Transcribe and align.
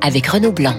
avec 0.00 0.26
Renaud 0.26 0.52
Blanc. 0.52 0.74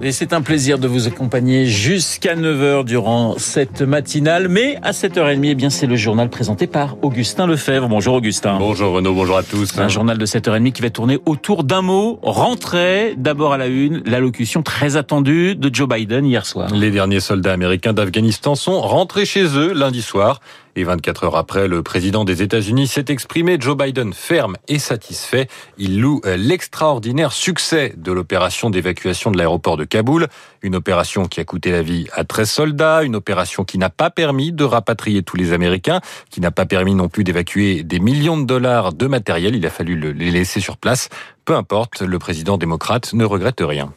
Et 0.00 0.12
c'est 0.12 0.32
un 0.32 0.42
plaisir 0.42 0.78
de 0.78 0.86
vous 0.86 1.06
accompagner 1.06 1.66
jusqu'à 1.66 2.34
9h 2.34 2.84
durant 2.84 3.36
cette 3.38 3.82
matinale. 3.82 4.48
Mais 4.48 4.76
à 4.82 4.92
7h30, 4.92 5.40
eh 5.44 5.54
bien, 5.54 5.70
c'est 5.70 5.86
le 5.86 5.96
journal 5.96 6.28
présenté 6.28 6.66
par 6.66 6.96
Augustin 7.02 7.46
Lefebvre. 7.46 7.88
Bonjour 7.88 8.14
Augustin. 8.14 8.58
Bonjour 8.58 8.92
Renaud, 8.94 9.14
bonjour 9.14 9.36
à 9.36 9.42
tous. 9.42 9.78
Un 9.78 9.88
journal 9.88 10.18
de 10.18 10.26
7h30 10.26 10.72
qui 10.72 10.82
va 10.82 10.90
tourner 10.90 11.18
autour 11.26 11.64
d'un 11.64 11.82
mot. 11.82 12.18
Rentrée, 12.22 13.14
d'abord 13.16 13.52
à 13.52 13.58
la 13.58 13.66
une, 13.66 14.02
l'allocution 14.04 14.62
très 14.62 14.96
attendue 14.96 15.54
de 15.54 15.74
Joe 15.74 15.88
Biden 15.88 16.26
hier 16.26 16.46
soir. 16.46 16.68
Les 16.74 16.90
derniers 16.90 17.20
soldats 17.20 17.52
américains 17.52 17.92
d'Afghanistan 17.92 18.54
sont 18.54 18.80
rentrés 18.80 19.24
chez 19.24 19.44
eux 19.44 19.72
lundi 19.72 20.02
soir. 20.02 20.40
Et 20.78 20.84
24 20.84 21.24
heures 21.24 21.36
après, 21.36 21.68
le 21.68 21.82
président 21.82 22.26
des 22.26 22.42
États-Unis 22.42 22.86
s'est 22.86 23.06
exprimé. 23.08 23.56
Joe 23.58 23.78
Biden 23.78 24.12
ferme 24.12 24.56
et 24.68 24.78
satisfait. 24.78 25.48
Il 25.78 26.00
loue 26.00 26.20
euh, 26.26 26.36
l'extraordinaire 26.36 27.32
succès 27.32 27.94
de 27.96 28.12
l'opération 28.12 28.68
d'évacuation 28.68 29.30
de 29.30 29.38
l'aéroport 29.38 29.78
de 29.78 29.84
Kaboul. 29.84 30.28
Une 30.60 30.76
opération 30.76 31.24
qui 31.24 31.40
a 31.40 31.44
coûté 31.44 31.70
la 31.70 31.80
vie 31.80 32.08
à 32.12 32.24
13 32.24 32.50
soldats. 32.50 33.02
Une 33.04 33.16
opération 33.16 33.64
qui 33.64 33.78
n'a 33.78 33.88
pas 33.88 34.10
permis 34.10 34.52
de 34.52 34.64
rapatrier 34.64 35.22
tous 35.22 35.38
les 35.38 35.54
Américains. 35.54 36.02
Qui 36.28 36.42
n'a 36.42 36.50
pas 36.50 36.66
permis 36.66 36.94
non 36.94 37.08
plus 37.08 37.24
d'évacuer 37.24 37.82
des 37.82 37.98
millions 37.98 38.36
de 38.36 38.44
dollars 38.44 38.92
de 38.92 39.06
matériel. 39.06 39.56
Il 39.56 39.64
a 39.64 39.70
fallu 39.70 40.12
les 40.12 40.30
laisser 40.30 40.60
sur 40.60 40.76
place. 40.76 41.08
Peu 41.46 41.56
importe, 41.56 42.02
le 42.02 42.18
président 42.18 42.58
démocrate 42.58 43.14
ne 43.14 43.24
regrette 43.24 43.62
rien. 43.62 43.94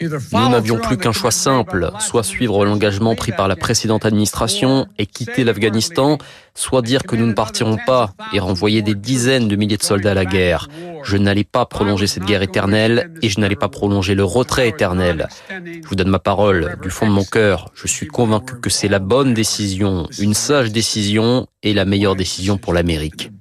Nous 0.00 0.48
n'avions 0.48 0.78
plus 0.78 0.96
qu'un 0.96 1.10
choix 1.10 1.32
simple, 1.32 1.90
soit 1.98 2.22
suivre 2.22 2.64
l'engagement 2.64 3.16
pris 3.16 3.32
par 3.32 3.48
la 3.48 3.56
précédente 3.56 4.06
administration 4.06 4.86
et 4.96 5.06
quitter 5.06 5.42
l'Afghanistan, 5.42 6.18
soit 6.54 6.82
dire 6.82 7.02
que 7.02 7.16
nous 7.16 7.26
ne 7.26 7.32
partirons 7.32 7.78
pas 7.84 8.12
et 8.32 8.38
renvoyer 8.38 8.82
des 8.82 8.94
dizaines 8.94 9.48
de 9.48 9.56
milliers 9.56 9.76
de 9.76 9.82
soldats 9.82 10.12
à 10.12 10.14
la 10.14 10.24
guerre. 10.24 10.68
Je 11.02 11.16
n'allais 11.16 11.44
pas 11.44 11.66
prolonger 11.66 12.06
cette 12.06 12.24
guerre 12.24 12.42
éternelle 12.42 13.10
et 13.22 13.28
je 13.28 13.40
n'allais 13.40 13.56
pas 13.56 13.68
prolonger 13.68 14.14
le 14.14 14.24
retrait 14.24 14.68
éternel. 14.68 15.28
Je 15.50 15.88
vous 15.88 15.94
donne 15.94 16.10
ma 16.10 16.18
parole 16.18 16.76
du 16.82 16.90
fond 16.90 17.06
de 17.06 17.12
mon 17.12 17.24
cœur. 17.24 17.70
Je 17.74 17.86
suis 17.88 18.06
convaincu 18.06 18.60
que 18.60 18.70
c'est 18.70 18.88
la 18.88 18.98
bonne 18.98 19.34
décision, 19.34 20.08
une 20.18 20.34
sage 20.34 20.70
décision 20.70 21.46
et 21.62 21.74
la 21.74 21.84
meilleure 21.84 22.14
décision 22.14 22.56
pour 22.56 22.72
l'Amérique. 22.72 23.32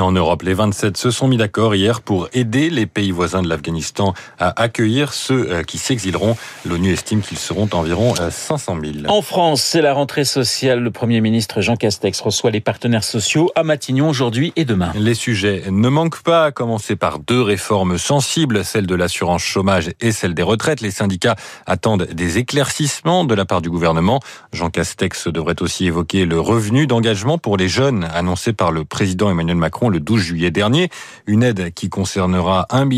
En 0.00 0.12
Europe, 0.12 0.42
les 0.42 0.54
27 0.54 0.96
se 0.96 1.10
sont 1.10 1.28
mis 1.28 1.36
d'accord 1.36 1.74
hier 1.74 2.00
pour 2.00 2.28
aider 2.32 2.70
les 2.70 2.86
pays 2.86 3.10
voisins 3.10 3.42
de 3.42 3.48
l'Afghanistan 3.48 4.14
à 4.38 4.62
accueillir 4.62 5.01
ceux 5.10 5.50
euh, 5.50 5.62
qui 5.62 5.78
s'exileront. 5.78 6.36
L'ONU 6.64 6.92
estime 6.92 7.20
qu'ils 7.22 7.38
seront 7.38 7.68
environ 7.72 8.14
500 8.14 8.76
euh, 8.76 8.92
000. 8.92 9.06
En 9.08 9.22
France, 9.22 9.62
c'est 9.62 9.82
la 9.82 9.92
rentrée 9.94 10.24
sociale. 10.24 10.80
Le 10.80 10.90
Premier 10.90 11.20
ministre 11.20 11.60
Jean 11.60 11.76
Castex 11.76 12.20
reçoit 12.20 12.50
les 12.50 12.60
partenaires 12.60 13.04
sociaux 13.04 13.50
à 13.56 13.64
Matignon 13.64 14.08
aujourd'hui 14.08 14.52
et 14.56 14.64
demain. 14.64 14.92
Les 14.94 15.14
sujets 15.14 15.64
ne 15.70 15.88
manquent 15.88 16.22
pas, 16.22 16.46
à 16.46 16.50
commencer 16.52 16.94
par 16.94 17.18
deux 17.18 17.42
réformes 17.42 17.98
sensibles, 17.98 18.64
celle 18.64 18.86
de 18.86 18.94
l'assurance 18.94 19.42
chômage 19.42 19.90
et 20.00 20.12
celle 20.12 20.34
des 20.34 20.42
retraites. 20.42 20.80
Les 20.80 20.90
syndicats 20.90 21.36
attendent 21.66 22.04
des 22.04 22.38
éclaircissements 22.38 23.24
de 23.24 23.34
la 23.34 23.44
part 23.44 23.62
du 23.62 23.70
gouvernement. 23.70 24.20
Jean 24.52 24.70
Castex 24.70 25.28
devrait 25.28 25.60
aussi 25.62 25.86
évoquer 25.86 26.24
le 26.24 26.38
revenu 26.38 26.86
d'engagement 26.86 27.38
pour 27.38 27.56
les 27.56 27.68
jeunes 27.68 28.08
annoncé 28.14 28.52
par 28.52 28.70
le 28.70 28.84
président 28.84 29.30
Emmanuel 29.30 29.56
Macron 29.56 29.88
le 29.88 30.00
12 30.00 30.20
juillet 30.20 30.50
dernier. 30.50 30.90
Une 31.26 31.42
aide 31.42 31.72
qui 31.74 31.88
concernera 31.88 32.66
1 32.70 32.88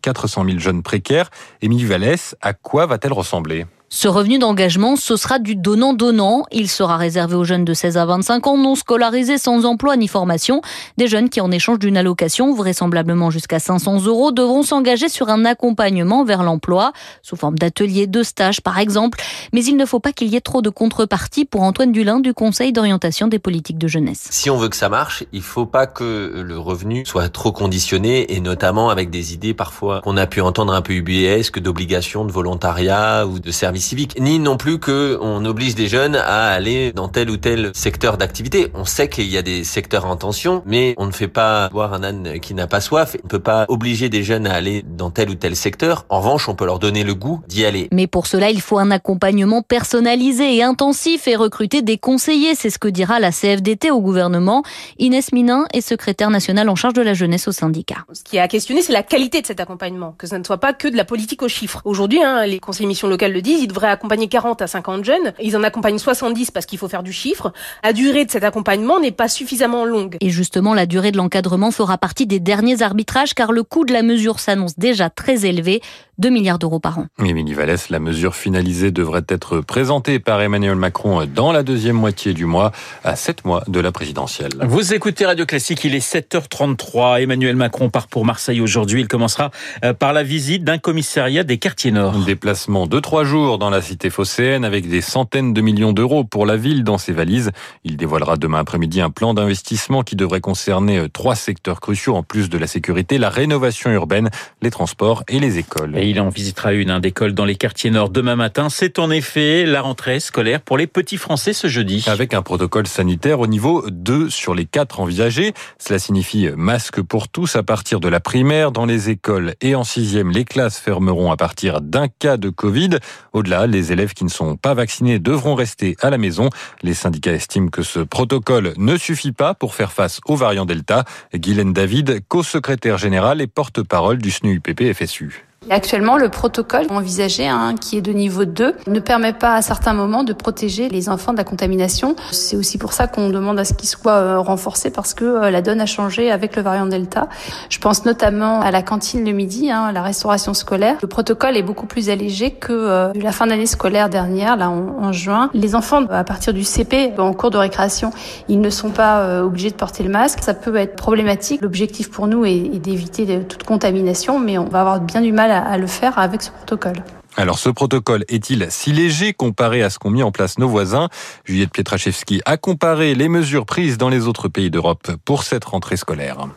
400 0.00 0.44
000 0.44 0.58
jeunes 0.58 0.82
précaires. 0.82 1.30
Émilie 1.62 1.84
Vallès, 1.84 2.36
à 2.40 2.52
quoi 2.52 2.86
va-t-elle 2.86 3.12
ressembler? 3.12 3.66
Ce 3.92 4.06
revenu 4.06 4.38
d'engagement, 4.38 4.94
ce 4.94 5.16
sera 5.16 5.40
du 5.40 5.56
donnant-donnant. 5.56 6.44
Il 6.52 6.70
sera 6.70 6.96
réservé 6.96 7.34
aux 7.34 7.42
jeunes 7.42 7.64
de 7.64 7.74
16 7.74 7.96
à 7.96 8.06
25 8.06 8.46
ans 8.46 8.56
non 8.56 8.76
scolarisés 8.76 9.36
sans 9.36 9.64
emploi 9.64 9.96
ni 9.96 10.06
formation. 10.06 10.62
Des 10.96 11.08
jeunes 11.08 11.28
qui, 11.28 11.40
en 11.40 11.50
échange 11.50 11.80
d'une 11.80 11.96
allocation, 11.96 12.54
vraisemblablement 12.54 13.30
jusqu'à 13.30 13.58
500 13.58 14.04
euros, 14.04 14.30
devront 14.30 14.62
s'engager 14.62 15.08
sur 15.08 15.28
un 15.28 15.44
accompagnement 15.44 16.24
vers 16.24 16.44
l'emploi, 16.44 16.92
sous 17.22 17.34
forme 17.34 17.58
d'ateliers, 17.58 18.06
de 18.06 18.22
stages 18.22 18.60
par 18.60 18.78
exemple. 18.78 19.20
Mais 19.52 19.64
il 19.64 19.76
ne 19.76 19.84
faut 19.84 19.98
pas 19.98 20.12
qu'il 20.12 20.28
y 20.28 20.36
ait 20.36 20.40
trop 20.40 20.62
de 20.62 20.70
contreparties 20.70 21.44
pour 21.44 21.62
Antoine 21.62 21.90
Dulin 21.90 22.20
du 22.20 22.32
Conseil 22.32 22.72
d'orientation 22.72 23.26
des 23.26 23.40
politiques 23.40 23.78
de 23.78 23.88
jeunesse. 23.88 24.28
Si 24.30 24.50
on 24.50 24.56
veut 24.56 24.68
que 24.68 24.76
ça 24.76 24.88
marche, 24.88 25.24
il 25.32 25.42
faut 25.42 25.66
pas 25.66 25.88
que 25.88 26.44
le 26.46 26.58
revenu 26.58 27.04
soit 27.06 27.28
trop 27.28 27.50
conditionné 27.50 28.34
et 28.34 28.40
notamment 28.40 28.88
avec 28.88 29.10
des 29.10 29.34
idées 29.34 29.52
parfois 29.52 30.00
qu'on 30.00 30.16
a 30.16 30.28
pu 30.28 30.40
entendre 30.40 30.72
un 30.72 30.80
peu 30.80 30.92
ubuesques 30.92 31.58
d'obligations 31.58 32.24
de 32.24 32.30
volontariat 32.30 33.26
ou 33.26 33.40
de 33.40 33.50
services 33.50 33.79
civique, 33.80 34.16
ni 34.20 34.38
non 34.38 34.56
plus 34.56 34.78
que 34.78 35.18
on 35.20 35.44
oblige 35.44 35.74
des 35.74 35.88
jeunes 35.88 36.16
à 36.16 36.48
aller 36.48 36.92
dans 36.92 37.08
tel 37.08 37.30
ou 37.30 37.36
tel 37.36 37.70
secteur 37.74 38.16
d'activité. 38.16 38.68
On 38.74 38.84
sait 38.84 39.08
qu'il 39.08 39.26
y 39.26 39.36
a 39.36 39.42
des 39.42 39.64
secteurs 39.64 40.06
en 40.06 40.16
tension, 40.16 40.62
mais 40.66 40.94
on 40.98 41.06
ne 41.06 41.12
fait 41.12 41.28
pas 41.28 41.68
boire 41.70 41.94
un 41.94 42.02
âne 42.02 42.40
qui 42.40 42.54
n'a 42.54 42.66
pas 42.66 42.80
soif. 42.80 43.16
On 43.22 43.26
ne 43.26 43.28
peut 43.28 43.38
pas 43.38 43.64
obliger 43.68 44.08
des 44.08 44.22
jeunes 44.22 44.46
à 44.46 44.54
aller 44.54 44.84
dans 44.86 45.10
tel 45.10 45.30
ou 45.30 45.34
tel 45.34 45.56
secteur. 45.56 46.06
En 46.08 46.20
revanche, 46.20 46.48
on 46.48 46.54
peut 46.54 46.66
leur 46.66 46.78
donner 46.78 47.04
le 47.04 47.14
goût 47.14 47.40
d'y 47.48 47.64
aller. 47.64 47.88
Mais 47.92 48.06
pour 48.06 48.26
cela, 48.26 48.50
il 48.50 48.60
faut 48.60 48.78
un 48.78 48.90
accompagnement 48.90 49.62
personnalisé 49.62 50.56
et 50.56 50.62
intensif 50.62 51.28
et 51.28 51.36
recruter 51.36 51.82
des 51.82 51.98
conseillers. 51.98 52.54
C'est 52.54 52.70
ce 52.70 52.78
que 52.78 52.88
dira 52.88 53.20
la 53.20 53.30
CFDT 53.32 53.90
au 53.90 54.00
gouvernement. 54.00 54.62
Inès 54.98 55.32
Minin 55.32 55.66
est 55.72 55.80
secrétaire 55.80 56.30
nationale 56.30 56.68
en 56.68 56.76
charge 56.76 56.94
de 56.94 57.02
la 57.02 57.14
jeunesse 57.14 57.48
au 57.48 57.52
syndicat. 57.52 58.04
Ce 58.12 58.22
qui 58.22 58.36
est 58.36 58.40
à 58.40 58.48
questionner, 58.48 58.82
c'est 58.82 58.92
la 58.92 59.02
qualité 59.02 59.40
de 59.40 59.46
cet 59.46 59.60
accompagnement, 59.60 60.14
que 60.18 60.26
ça 60.26 60.38
ne 60.38 60.44
soit 60.44 60.58
pas 60.58 60.72
que 60.72 60.88
de 60.88 60.96
la 60.96 61.04
politique 61.04 61.42
aux 61.42 61.48
chiffres. 61.48 61.80
Aujourd'hui, 61.84 62.22
hein, 62.22 62.46
les 62.46 62.58
conseillers 62.58 62.88
missions 62.88 63.08
locales 63.08 63.32
le 63.32 63.42
disent, 63.42 63.62
devraient 63.72 63.88
accompagner 63.88 64.28
40 64.28 64.62
à 64.62 64.66
50 64.66 65.04
jeunes. 65.04 65.32
Ils 65.40 65.56
en 65.56 65.62
accompagnent 65.62 65.98
70 65.98 66.50
parce 66.50 66.66
qu'il 66.66 66.78
faut 66.78 66.88
faire 66.88 67.02
du 67.02 67.12
chiffre. 67.12 67.52
La 67.82 67.92
durée 67.92 68.24
de 68.24 68.30
cet 68.30 68.44
accompagnement 68.44 69.00
n'est 69.00 69.10
pas 69.10 69.28
suffisamment 69.28 69.84
longue. 69.84 70.16
Et 70.20 70.30
justement, 70.30 70.74
la 70.74 70.86
durée 70.86 71.12
de 71.12 71.16
l'encadrement 71.16 71.70
fera 71.70 71.98
partie 71.98 72.26
des 72.26 72.40
derniers 72.40 72.82
arbitrages 72.82 73.34
car 73.34 73.52
le 73.52 73.62
coût 73.62 73.84
de 73.84 73.92
la 73.92 74.02
mesure 74.02 74.40
s'annonce 74.40 74.78
déjà 74.78 75.10
très 75.10 75.46
élevé. 75.46 75.80
2 76.20 76.28
milliards 76.28 76.58
d'euros 76.58 76.80
par 76.80 76.98
an. 76.98 77.06
Émilie 77.24 77.54
Vallès, 77.54 77.88
la 77.88 77.98
mesure 77.98 78.34
finalisée 78.34 78.90
devrait 78.90 79.24
être 79.26 79.62
présentée 79.62 80.18
par 80.18 80.42
Emmanuel 80.42 80.74
Macron 80.74 81.24
dans 81.24 81.50
la 81.50 81.62
deuxième 81.62 81.96
moitié 81.96 82.34
du 82.34 82.44
mois, 82.44 82.72
à 83.04 83.16
7 83.16 83.46
mois 83.46 83.64
de 83.68 83.80
la 83.80 83.90
présidentielle. 83.90 84.52
Vous 84.68 84.92
écoutez 84.92 85.24
Radio 85.24 85.46
Classique, 85.46 85.82
il 85.84 85.94
est 85.94 86.06
7h33. 86.06 87.22
Emmanuel 87.22 87.56
Macron 87.56 87.88
part 87.88 88.06
pour 88.06 88.26
Marseille 88.26 88.60
aujourd'hui. 88.60 89.00
Il 89.00 89.08
commencera 89.08 89.50
euh, 89.82 89.94
par 89.94 90.12
la 90.12 90.22
visite 90.22 90.62
d'un 90.62 90.76
commissariat 90.76 91.42
des 91.42 91.56
quartiers 91.56 91.90
nord. 91.90 92.14
Un 92.14 92.24
déplacement 92.26 92.86
de 92.86 93.00
trois 93.00 93.24
jours 93.24 93.56
dans 93.56 93.70
la 93.70 93.80
cité 93.80 94.10
phocéenne 94.10 94.66
avec 94.66 94.90
des 94.90 95.00
centaines 95.00 95.54
de 95.54 95.60
millions 95.62 95.94
d'euros 95.94 96.24
pour 96.24 96.44
la 96.44 96.58
ville 96.58 96.84
dans 96.84 96.98
ses 96.98 97.12
valises. 97.12 97.50
Il 97.84 97.96
dévoilera 97.96 98.36
demain 98.36 98.58
après-midi 98.58 99.00
un 99.00 99.10
plan 99.10 99.32
d'investissement 99.32 100.02
qui 100.02 100.16
devrait 100.16 100.42
concerner 100.42 100.98
euh, 100.98 101.08
trois 101.08 101.34
secteurs 101.34 101.80
cruciaux 101.80 102.14
en 102.14 102.22
plus 102.22 102.50
de 102.50 102.58
la 102.58 102.66
sécurité, 102.66 103.16
la 103.16 103.30
rénovation 103.30 103.90
urbaine, 103.90 104.28
les 104.60 104.70
transports 104.70 105.24
et 105.26 105.40
les 105.40 105.56
écoles 105.56 105.96
il 106.10 106.20
en 106.20 106.28
visitera 106.28 106.72
une 106.72 106.90
hein, 106.90 106.98
d'école 106.98 107.34
dans 107.34 107.44
les 107.44 107.54
quartiers 107.54 107.90
nord 107.90 108.10
demain 108.10 108.34
matin. 108.34 108.68
C'est 108.68 108.98
en 108.98 109.12
effet 109.12 109.64
la 109.64 109.80
rentrée 109.80 110.18
scolaire 110.18 110.60
pour 110.60 110.76
les 110.76 110.88
petits 110.88 111.16
Français 111.16 111.52
ce 111.52 111.68
jeudi. 111.68 112.04
Avec 112.08 112.34
un 112.34 112.42
protocole 112.42 112.88
sanitaire 112.88 113.38
au 113.38 113.46
niveau 113.46 113.84
2 113.88 114.28
sur 114.28 114.54
les 114.56 114.64
4 114.64 114.98
envisagés. 114.98 115.54
Cela 115.78 116.00
signifie 116.00 116.48
masque 116.56 117.00
pour 117.00 117.28
tous 117.28 117.54
à 117.54 117.62
partir 117.62 118.00
de 118.00 118.08
la 118.08 118.18
primaire. 118.18 118.72
Dans 118.72 118.86
les 118.86 119.08
écoles 119.08 119.54
et 119.60 119.76
en 119.76 119.84
sixième, 119.84 120.30
les 120.30 120.44
classes 120.44 120.78
fermeront 120.78 121.30
à 121.30 121.36
partir 121.36 121.80
d'un 121.80 122.08
cas 122.08 122.36
de 122.36 122.50
Covid. 122.50 122.98
Au-delà, 123.32 123.68
les 123.68 123.92
élèves 123.92 124.12
qui 124.12 124.24
ne 124.24 124.30
sont 124.30 124.56
pas 124.56 124.74
vaccinés 124.74 125.20
devront 125.20 125.54
rester 125.54 125.96
à 126.00 126.10
la 126.10 126.18
maison. 126.18 126.50
Les 126.82 126.94
syndicats 126.94 127.32
estiment 127.32 127.68
que 127.68 127.82
ce 127.82 128.00
protocole 128.00 128.74
ne 128.78 128.96
suffit 128.96 129.32
pas 129.32 129.54
pour 129.54 129.76
faire 129.76 129.92
face 129.92 130.20
aux 130.26 130.34
variants 130.34 130.66
Delta. 130.66 131.04
Guylaine 131.32 131.72
David, 131.72 132.26
co-secrétaire 132.26 132.98
général 132.98 133.40
et 133.40 133.46
porte-parole 133.46 134.18
du 134.18 134.32
SNUPP-FSU. 134.32 135.49
Actuellement, 135.68 136.16
le 136.16 136.30
protocole 136.30 136.86
envisagé, 136.88 137.46
hein, 137.46 137.74
qui 137.78 137.98
est 137.98 138.00
de 138.00 138.12
niveau 138.12 138.46
2, 138.46 138.76
ne 138.86 138.98
permet 138.98 139.34
pas 139.34 139.56
à 139.56 139.62
certains 139.62 139.92
moments 139.92 140.24
de 140.24 140.32
protéger 140.32 140.88
les 140.88 141.10
enfants 141.10 141.32
de 141.32 141.36
la 141.36 141.44
contamination. 141.44 142.16
C'est 142.32 142.56
aussi 142.56 142.78
pour 142.78 142.94
ça 142.94 143.06
qu'on 143.06 143.28
demande 143.28 143.58
à 143.58 143.66
ce 143.66 143.74
qu'il 143.74 143.88
soit 143.88 144.12
euh, 144.12 144.38
renforcé 144.38 144.90
parce 144.90 145.12
que 145.12 145.26
euh, 145.26 145.50
la 145.50 145.60
donne 145.60 145.82
a 145.82 145.86
changé 145.86 146.30
avec 146.30 146.56
le 146.56 146.62
variant 146.62 146.86
Delta. 146.86 147.28
Je 147.68 147.78
pense 147.78 148.06
notamment 148.06 148.62
à 148.62 148.70
la 148.70 148.80
cantine 148.80 149.22
le 149.22 149.32
midi, 149.32 149.70
hein, 149.70 149.92
la 149.92 150.00
restauration 150.00 150.54
scolaire. 150.54 150.96
Le 151.02 151.08
protocole 151.08 151.58
est 151.58 151.62
beaucoup 151.62 151.86
plus 151.86 152.08
allégé 152.08 152.52
que 152.52 152.72
euh, 152.72 153.12
la 153.14 153.30
fin 153.30 153.46
d'année 153.46 153.66
scolaire 153.66 154.08
dernière, 154.08 154.56
là 154.56 154.70
en, 154.70 155.12
juin. 155.12 155.50
Les 155.52 155.74
enfants, 155.74 156.06
à 156.08 156.24
partir 156.24 156.54
du 156.54 156.64
CP, 156.64 157.12
en 157.18 157.34
cours 157.34 157.50
de 157.50 157.58
récréation, 157.58 158.12
ils 158.48 158.62
ne 158.62 158.70
sont 158.70 158.90
pas 158.90 159.42
obligés 159.42 159.70
de 159.70 159.74
porter 159.74 160.04
le 160.04 160.10
masque. 160.10 160.38
Ça 160.40 160.54
peut 160.54 160.76
être 160.76 160.96
problématique. 160.96 161.60
L'objectif 161.60 162.10
pour 162.10 162.28
nous 162.28 162.46
est 162.46 162.78
d'éviter 162.78 163.40
toute 163.42 163.64
contamination, 163.64 164.38
mais 164.38 164.56
on 164.56 164.64
va 164.64 164.80
avoir 164.80 165.00
bien 165.00 165.20
du 165.20 165.32
mal 165.32 165.49
à, 165.50 165.76
le 165.78 165.86
faire 165.86 166.18
avec 166.18 166.42
ce 166.42 166.50
protocole. 166.50 167.02
Alors 167.36 167.58
ce 167.58 167.68
protocole 167.68 168.24
est-il 168.28 168.66
si 168.70 168.92
léger 168.92 169.32
comparé 169.32 169.82
à 169.82 169.90
ce 169.90 169.98
qu'ont 169.98 170.10
mis 170.10 170.22
en 170.22 170.32
place 170.32 170.58
nos 170.58 170.68
voisins 170.68 171.08
Juliette 171.44 171.70
Pietraszewski 171.72 172.40
a 172.44 172.56
comparé 172.56 173.14
les 173.14 173.28
mesures 173.28 173.66
prises 173.66 173.98
dans 173.98 174.08
les 174.08 174.26
autres 174.26 174.48
pays 174.48 174.70
d'Europe 174.70 175.10
pour 175.24 175.44
cette 175.44 175.64
rentrée 175.64 175.96
scolaire. 175.96 176.48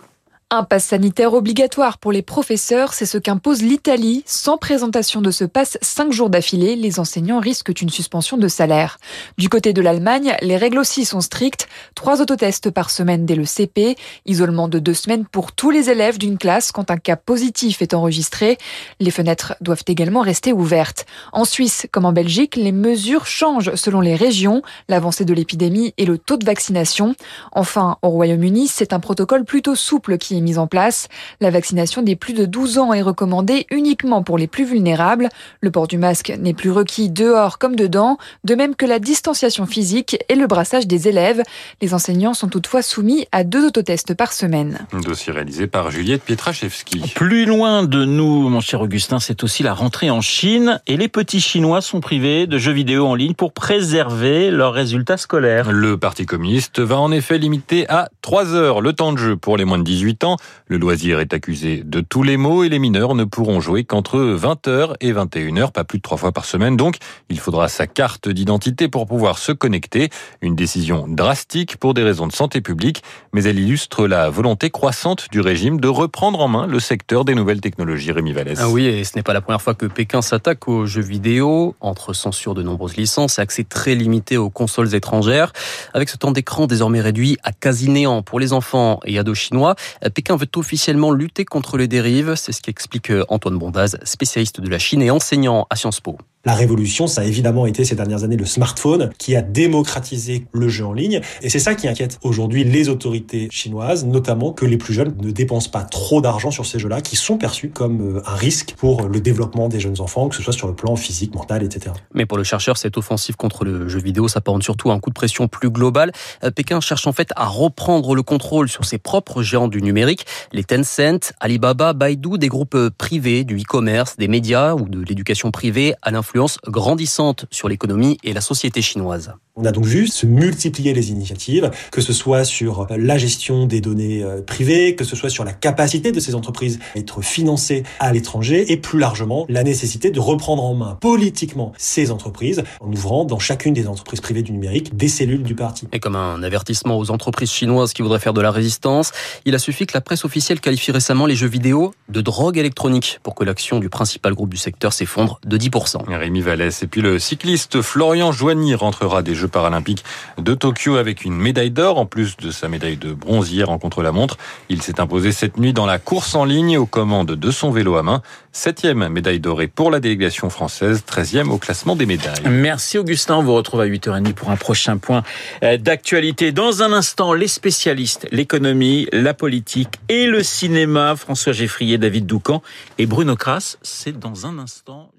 Un 0.56 0.64
pass 0.64 0.86
sanitaire 0.86 1.34
obligatoire 1.34 1.98
pour 1.98 2.12
les 2.12 2.22
professeurs, 2.22 2.94
c'est 2.94 3.08
ce 3.08 3.18
qu'impose 3.18 3.64
l'Italie. 3.64 4.22
Sans 4.28 4.60
présentation 4.60 5.20
de 5.20 5.32
ce 5.32 5.46
pass 5.46 5.80
cinq 5.82 6.12
jours 6.12 6.30
d'affilée, 6.30 6.76
les 6.76 7.00
enseignants 7.00 7.40
risquent 7.40 7.82
une 7.82 7.90
suspension 7.90 8.38
de 8.38 8.48
salaire. 8.48 9.00
Du 9.40 9.50
côté 9.50 9.74
de 9.74 9.82
l'Allemagne, 9.82 10.36
les 10.44 10.56
règles 10.56 10.78
aussi 10.78 11.06
sont 11.06 11.22
strictes. 11.22 11.68
Trois 11.96 12.22
autotests 12.22 12.70
par 12.70 12.92
semaine 12.92 13.26
dès 13.26 13.34
le 13.34 13.46
CP, 13.46 13.96
isolement 14.28 14.68
de 14.68 14.78
deux 14.78 14.94
semaines 14.94 15.26
pour 15.26 15.54
tous 15.54 15.72
les 15.72 15.90
élèves 15.90 16.20
d'une 16.20 16.38
classe 16.38 16.72
quand 16.72 16.92
un 16.92 16.98
cas 16.98 17.16
positif 17.16 17.82
est 17.82 17.96
enregistré. 17.96 18.60
Les 19.00 19.10
fenêtres 19.10 19.56
doivent 19.60 19.86
également 19.88 20.22
rester 20.22 20.54
ouvertes. 20.54 21.08
En 21.32 21.46
Suisse, 21.46 21.88
comme 21.92 22.06
en 22.06 22.14
Belgique, 22.14 22.58
les 22.58 22.72
mesures 22.72 23.26
changent 23.26 23.74
selon 23.74 24.02
les 24.02 24.16
régions, 24.16 24.62
l'avancée 24.88 25.26
de 25.26 25.34
l'épidémie 25.34 25.96
et 25.98 26.06
le 26.06 26.20
taux 26.20 26.38
de 26.38 26.46
vaccination. 26.46 27.16
Enfin, 27.54 27.98
au 28.04 28.10
Royaume-Uni, 28.10 28.68
c'est 28.68 28.94
un 28.94 29.00
protocole 29.00 29.46
plutôt 29.46 29.74
souple 29.74 30.20
qui 30.20 30.38
est 30.38 30.43
mise 30.44 30.60
en 30.60 30.68
place. 30.68 31.08
La 31.42 31.50
vaccination 31.50 32.02
des 32.02 32.16
plus 32.16 32.34
de 32.34 32.46
12 32.46 32.78
ans 32.78 32.94
est 32.94 33.02
recommandée 33.02 33.66
uniquement 33.72 34.24
pour 34.24 34.38
les 34.38 34.48
plus 34.48 34.66
vulnérables. 34.66 35.30
Le 35.62 35.72
port 35.72 35.88
du 35.88 35.98
masque 35.98 36.34
n'est 36.40 36.54
plus 36.54 36.72
requis 36.72 37.10
dehors 37.10 37.58
comme 37.58 37.76
dedans, 37.76 38.18
de 38.44 38.56
même 38.56 38.76
que 38.76 38.86
la 38.86 39.00
distanciation 39.00 39.66
physique 39.66 40.18
et 40.30 40.36
le 40.36 40.48
brassage 40.48 40.88
des 40.88 41.08
élèves. 41.08 41.42
Les 41.82 41.94
enseignants 41.94 42.34
sont 42.34 42.50
toutefois 42.50 42.82
soumis 42.82 43.26
à 43.32 43.44
deux 43.44 43.66
autotests 43.66 44.14
par 44.14 44.34
semaine. 44.34 44.86
Un 44.94 45.00
dossier 45.00 45.34
réalisé 45.34 45.68
par 45.68 45.92
Juliette 45.92 46.24
Pietraszewski. 46.24 47.14
Plus 47.16 47.46
loin 47.46 47.84
de 47.84 48.06
nous, 48.06 48.50
mon 48.50 48.60
cher 48.60 48.82
Augustin, 48.82 49.20
c'est 49.20 49.44
aussi 49.44 49.64
la 49.64 49.74
rentrée 49.74 50.10
en 50.10 50.22
Chine 50.22 50.82
et 50.88 50.98
les 50.98 51.08
petits 51.08 51.42
Chinois 51.42 51.82
sont 51.82 52.00
privés 52.00 52.48
de 52.48 52.58
jeux 52.58 52.72
vidéo 52.72 53.08
en 53.08 53.16
ligne 53.16 53.34
pour 53.34 53.54
préserver 53.54 54.52
leurs 54.52 54.74
résultats 54.74 55.18
scolaires. 55.18 55.72
Le 55.72 55.98
Parti 55.98 56.26
communiste 56.26 56.80
va 56.80 57.00
en 57.00 57.12
effet 57.12 57.38
limiter 57.38 57.90
à 57.90 58.10
3 58.22 58.54
heures 58.54 58.82
le 58.82 58.94
temps 58.94 59.14
de 59.14 59.18
jeu 59.18 59.38
pour 59.38 59.58
les 59.58 59.66
moins 59.66 59.78
de 59.78 59.84
18 59.84 60.24
ans. 60.24 60.33
Le 60.68 60.78
loisir 60.78 61.20
est 61.20 61.34
accusé 61.34 61.84
de 61.84 62.02
tous 62.02 62.24
les 62.24 62.38
maux 62.38 62.64
et 62.64 62.70
les 62.70 62.80
mineurs 62.80 63.16
ne 63.16 63.24
pourront 63.24 63.60
jouer 63.60 63.84
qu'entre 63.84 64.18
20h 64.18 64.96
et 65.02 65.14
21h, 65.14 65.72
pas 65.72 65.84
plus 65.84 66.00
de 66.00 66.04
trois 66.04 66.18
fois 66.18 66.32
par 66.32 66.46
semaine. 66.46 66.78
Donc, 66.78 66.98
il 67.30 67.40
faudra 67.40 67.68
sa 67.68 67.88
carte 67.88 68.30
d'identité 68.30 68.88
pour 68.88 69.06
pouvoir 69.08 69.38
se 69.38 69.52
connecter. 69.52 70.10
Une 70.42 70.56
décision 70.56 71.06
drastique 71.08 71.78
pour 71.78 71.94
des 71.94 72.04
raisons 72.04 72.28
de 72.28 72.34
santé 72.34 72.62
publique, 72.62 73.04
mais 73.34 73.44
elle 73.44 73.60
illustre 73.60 74.08
la 74.08 74.30
volonté 74.30 74.70
croissante 74.70 75.28
du 75.32 75.42
régime 75.42 75.80
de 75.80 75.88
reprendre 75.88 76.40
en 76.40 76.48
main 76.48 76.68
le 76.68 76.80
secteur 76.80 77.26
des 77.26 77.36
nouvelles 77.36 77.62
technologies. 77.62 78.12
Rémi 78.12 78.34
Vallès. 78.34 78.58
Ah 78.62 78.70
oui, 78.70 78.86
et 78.86 79.04
ce 79.04 79.12
n'est 79.16 79.24
pas 79.24 79.34
la 79.34 79.42
première 79.42 79.62
fois 79.62 79.74
que 79.74 79.86
Pékin 79.86 80.22
s'attaque 80.22 80.68
aux 80.68 80.86
jeux 80.86 81.02
vidéo, 81.02 81.76
entre 81.82 82.14
censure 82.14 82.54
de 82.54 82.64
nombreuses 82.64 82.96
licences 82.96 83.40
et 83.40 83.42
accès 83.42 83.64
très 83.64 83.96
limité 83.96 84.38
aux 84.38 84.50
consoles 84.50 84.96
étrangères. 84.96 85.52
Avec 85.94 86.10
ce 86.10 86.18
temps 86.18 86.32
d'écran 86.32 86.68
désormais 86.68 87.02
réduit 87.02 87.38
à 87.44 87.52
quasi 87.52 87.90
néant 87.90 88.22
pour 88.22 88.40
les 88.40 88.54
enfants 88.54 89.00
et 89.06 89.20
ados 89.20 89.38
chinois, 89.38 89.76
Pékin 90.14 90.23
veut 90.32 90.50
officiellement 90.56 91.12
lutter 91.12 91.46
contre 91.46 91.78
les 91.78 91.88
dérives. 91.88 92.36
C'est 92.36 92.52
ce 92.52 92.62
qu'explique 92.62 93.12
Antoine 93.30 93.58
Bondaz, 93.58 93.98
spécialiste 94.04 94.62
de 94.62 94.70
la 94.70 94.80
Chine 94.80 95.02
et 95.02 95.12
enseignant 95.12 95.68
à 95.70 95.76
Sciences 95.76 96.00
Po. 96.00 96.18
La 96.46 96.56
révolution, 96.56 97.08
ça 97.08 97.22
a 97.22 97.24
évidemment 97.24 97.66
été 97.66 97.86
ces 97.86 97.96
dernières 97.96 98.26
années 98.26 98.36
le 98.36 98.44
smartphone 98.44 99.12
qui 99.18 99.34
a 99.38 99.42
démocratisé 99.42 100.46
le 100.52 100.68
jeu 100.68 100.86
en 100.86 100.92
ligne. 100.92 101.22
Et 101.42 101.48
c'est 101.48 101.58
ça 101.60 101.74
qui 101.74 101.88
inquiète 101.88 102.20
aujourd'hui 102.22 102.66
les 102.66 102.90
autorités 102.90 103.48
chinoises, 103.50 104.04
notamment 104.04 104.52
que 104.52 104.66
les 104.66 104.76
plus 104.76 104.94
jeunes 104.94 105.16
ne 105.22 105.32
dépensent 105.32 105.70
pas 105.70 105.84
trop 105.84 106.20
d'argent 106.20 106.52
sur 106.52 106.66
ces 106.66 106.80
jeux-là, 106.80 107.00
qui 107.00 107.16
sont 107.16 107.38
perçus 107.38 107.70
comme 107.70 108.18
euh, 108.18 108.22
un 108.26 108.36
risque 108.36 108.76
pour 108.76 109.08
le 109.08 109.22
développement 109.22 109.70
des 109.70 109.80
jeunes 109.80 110.02
enfants, 110.02 110.28
que 110.28 110.36
ce 110.36 110.44
soit 110.44 110.52
sur 110.52 110.68
le 110.68 110.76
plan 110.76 110.98
physique, 110.98 111.34
mental, 111.34 111.64
etc. 111.64 111.96
Mais 112.14 112.26
pour 112.26 112.38
le 112.38 112.44
chercheur, 112.44 112.76
cette 112.76 112.98
offensive 112.98 113.38
contre 113.38 113.64
le 113.64 113.88
jeu 113.88 114.02
vidéo 114.02 114.28
s'apparente 114.28 114.64
surtout 114.64 114.92
à 114.92 114.96
un 114.96 115.00
coup 115.00 115.12
de 115.12 115.16
pression 115.16 115.48
plus 115.48 115.70
global. 115.70 116.12
Euh, 116.44 116.52
Pékin 116.52 116.82
cherche 116.82 117.08
en 117.08 117.14
fait 117.14 117.30
à 117.38 117.46
reprendre 117.46 118.16
le 118.16 118.22
contrôle 118.22 118.68
sur 118.68 118.84
ses 118.84 118.98
propres 118.98 119.44
géants 119.44 119.70
du 119.70 119.82
numérique, 119.82 120.26
les 120.52 120.66
Tencent, 120.66 121.32
Alibaba, 121.40 121.94
Baidu, 121.94 122.38
des 122.38 122.50
groupes 122.50 122.76
euh, 122.76 122.90
privés, 122.90 123.46
du 123.46 123.62
e-commerce, 123.62 124.18
des 124.18 124.28
médias 124.28 124.74
ou 124.74 124.90
de 124.90 125.00
l'éducation 125.00 125.50
privée 125.50 125.94
à 126.02 126.12
l'influence 126.12 126.33
grandissante 126.68 127.46
sur 127.52 127.70
l'économie 127.70 128.18
et 128.24 128.34
la 128.34 128.42
société 128.42 128.82
chinoise. 128.82 129.34
On 129.56 129.66
a 129.66 129.72
donc 129.72 129.86
vu 129.86 130.08
se 130.08 130.26
multiplier 130.26 130.96
les 130.96 131.12
initiatives, 131.12 131.70
que 131.92 132.02
ce 132.02 132.12
soit 132.12 132.44
sur 132.44 132.88
la 132.90 133.20
gestion 133.20 133.68
des 133.68 133.82
données 133.82 134.24
euh, 134.24 134.42
privées, 134.42 134.96
que 134.96 135.04
ce 135.04 135.16
soit 135.16 135.30
sur 135.30 135.44
la 135.44 135.54
capacité 135.54 136.12
de 136.12 136.20
ces 136.20 136.34
entreprises 136.34 136.80
à 136.96 136.98
être 136.98 137.22
financées 137.22 137.84
à 138.00 138.12
l'étranger, 138.12 138.72
et 138.72 138.78
plus 138.78 138.98
largement 138.98 139.46
la 139.50 139.62
nécessité 139.62 140.10
de 140.10 140.20
reprendre 140.20 140.64
en 140.64 140.74
main 140.74 140.98
politiquement 141.00 141.72
ces 141.78 142.10
entreprises 142.10 142.64
en 142.80 142.92
ouvrant 142.92 143.26
dans 143.26 143.38
chacune 143.38 143.76
des 143.76 143.88
entreprises 143.88 144.22
privées 144.22 144.42
du 144.42 144.54
numérique 144.54 144.98
des 144.98 145.08
cellules 145.08 145.44
du 145.44 145.54
parti. 145.54 145.88
Et 145.92 146.00
comme 146.00 146.16
un 146.16 146.42
avertissement 146.42 146.98
aux 146.98 147.12
entreprises 147.12 147.52
chinoises 147.52 147.94
qui 147.94 148.02
voudraient 148.02 148.18
faire 148.18 148.34
de 148.34 148.42
la 148.42 148.50
résistance, 148.50 149.12
il 149.46 149.54
a 149.54 149.60
suffi 149.60 149.86
que 149.86 149.94
la 149.94 150.02
presse 150.02 150.26
officielle 150.26 150.62
qualifie 150.62 150.92
récemment 150.92 151.28
les 151.28 151.36
jeux 151.36 151.48
vidéo 151.48 151.94
de 152.10 152.22
drogue 152.22 152.58
électronique 152.58 153.20
pour 153.22 153.36
que 153.36 153.44
l'action 153.44 153.80
du 153.80 153.90
principal 153.90 154.34
groupe 154.34 154.50
du 154.50 154.58
secteur 154.58 154.94
s'effondre 154.94 155.40
de 155.46 155.60
10%. 155.60 156.12
Rémi 156.12 156.42
Vallès. 156.42 156.82
Et 156.82 156.88
puis 156.88 157.02
le 157.02 157.20
cycliste 157.20 157.84
Florian 157.84 158.32
Joigny 158.32 158.74
rentrera 158.74 159.22
des 159.22 159.36
Jeux 159.36 159.43
paralympiques 159.48 160.04
de 160.38 160.54
Tokyo 160.54 160.96
avec 160.96 161.26
une 161.26 161.36
médaille 161.36 161.72
d'or 161.72 161.98
en 161.98 162.06
plus 162.06 162.38
de 162.38 162.52
sa 162.52 162.68
médaille 162.68 162.98
de 162.98 163.14
bronze 163.14 163.52
hier 163.52 163.70
en 163.70 163.78
contre-la-montre. 163.78 164.38
Il 164.70 164.82
s'est 164.82 165.00
imposé 165.00 165.32
cette 165.32 165.58
nuit 165.58 165.74
dans 165.74 165.86
la 165.86 166.00
course 166.00 166.36
en 166.36 166.46
ligne 166.46 166.78
aux 166.78 166.86
commandes 166.86 167.32
de 167.32 167.52
son 167.52 167.72
vélo 167.72 167.96
à 167.96 168.04
main. 168.04 168.22
Septième 168.52 169.08
médaille 169.08 169.40
dorée 169.40 169.68
pour 169.68 169.90
la 169.90 170.00
délégation 170.00 170.50
française, 170.50 171.04
treizième 171.06 171.52
au 171.52 171.58
classement 171.58 171.96
des 171.96 172.06
médailles. 172.06 172.44
Merci 172.48 173.00
Augustin, 173.00 173.38
on 173.38 173.44
vous 173.44 173.56
retrouve 173.56 173.82
à 173.82 173.88
8h30 173.88 174.34
pour 174.34 174.52
un 174.52 174.58
prochain 174.58 174.98
point 174.98 175.24
euh, 175.64 175.78
d'actualité. 175.78 176.52
Dans 176.52 176.84
un 176.84 176.94
instant, 176.94 177.34
les 177.34 177.48
spécialistes, 177.48 178.28
l'économie, 178.32 179.08
la 179.12 179.34
politique 179.34 180.00
et 180.10 180.28
le 180.28 180.44
cinéma. 180.44 181.16
François 181.16 181.54
Geffrier, 181.54 181.98
David 181.98 182.26
Doucan 182.28 182.62
et 182.98 183.06
Bruno 183.06 183.36
Kras, 183.36 183.78
c'est 183.82 184.18
dans 184.18 184.46
un 184.46 184.60
instant. 184.60 185.13